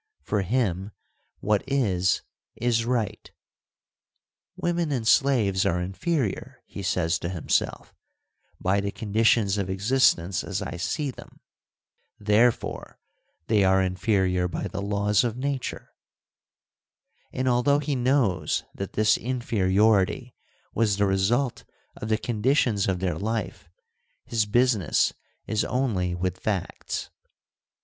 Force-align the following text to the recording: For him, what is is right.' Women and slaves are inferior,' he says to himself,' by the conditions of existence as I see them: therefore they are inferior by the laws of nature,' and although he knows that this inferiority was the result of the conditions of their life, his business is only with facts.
For 0.23 0.41
him, 0.41 0.93
what 1.41 1.63
is 1.67 2.23
is 2.55 2.85
right.' 2.85 3.31
Women 4.65 4.91
and 4.91 5.07
slaves 5.07 5.63
are 5.63 5.79
inferior,' 5.79 6.63
he 6.65 6.81
says 6.81 7.19
to 7.19 7.29
himself,' 7.29 7.93
by 8.59 8.81
the 8.81 8.89
conditions 8.89 9.59
of 9.59 9.69
existence 9.69 10.43
as 10.43 10.59
I 10.59 10.77
see 10.77 11.11
them: 11.11 11.39
therefore 12.17 12.99
they 13.45 13.63
are 13.63 13.79
inferior 13.79 14.47
by 14.47 14.67
the 14.67 14.81
laws 14.81 15.23
of 15.23 15.37
nature,' 15.37 15.91
and 17.31 17.47
although 17.47 17.77
he 17.77 17.95
knows 17.95 18.63
that 18.73 18.93
this 18.93 19.19
inferiority 19.19 20.33
was 20.73 20.97
the 20.97 21.05
result 21.05 21.63
of 21.95 22.09
the 22.09 22.17
conditions 22.17 22.87
of 22.87 23.01
their 23.01 23.19
life, 23.19 23.69
his 24.25 24.47
business 24.47 25.13
is 25.45 25.63
only 25.63 26.15
with 26.15 26.39
facts. 26.39 27.11